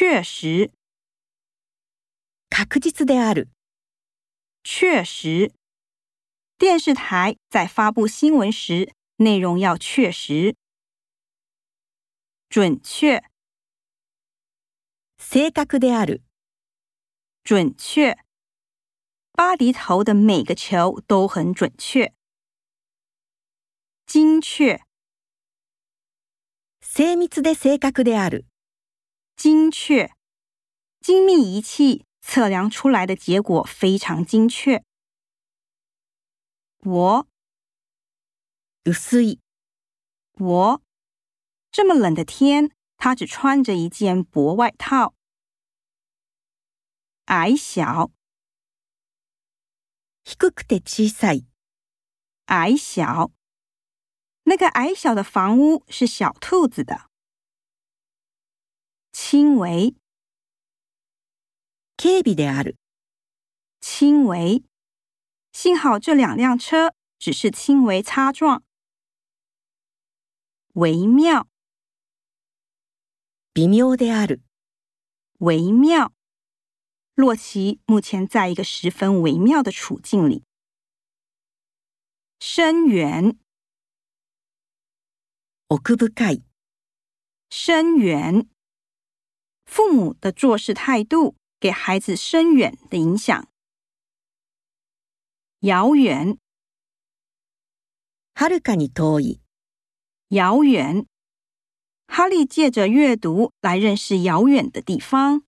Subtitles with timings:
[0.00, 0.70] 确实，
[2.48, 3.50] 確実である。
[4.64, 5.52] 确实，
[6.56, 10.56] 电视台在发布新闻时，内容要确实、
[12.48, 13.18] 准确。
[15.18, 16.22] 正確である。
[17.44, 18.18] 准确，
[19.32, 22.14] 巴黎投的每个球都很准确、
[24.06, 24.80] 精确、
[26.80, 28.49] 精密で正確である。
[29.42, 30.12] 精确，
[31.00, 34.84] 精密仪器测量出来的结果非常精确。
[36.76, 37.26] 薄，
[40.34, 40.82] 薄，
[41.72, 45.14] 这么冷的天，他只穿着一件薄外套。
[47.24, 48.10] 矮小，
[50.24, 51.46] ひくて小さい，
[52.44, 53.30] 矮小，
[54.42, 57.08] 那个矮小的房屋是小兔子的。
[59.30, 59.94] 轻微，
[61.96, 62.76] 軽微である。
[63.80, 64.64] 轻微，
[65.52, 68.64] 幸好这两辆车只是轻微擦撞，
[70.74, 71.46] 微妙，
[73.54, 74.40] 微妙である。
[75.38, 76.12] 微妙，
[77.14, 80.42] 洛奇目前在一个十分微妙的处境里，
[82.40, 83.38] 深远，
[85.68, 85.96] 奥深
[86.36, 86.42] い，
[87.48, 88.48] 深远。
[89.70, 93.46] 父母的做事态度给孩子深远的影响。
[95.60, 96.38] 遥远，
[98.34, 99.38] はるかに遠い。
[100.30, 101.06] 遥远，
[102.08, 105.44] 哈利借着阅读来认识遥远的地方。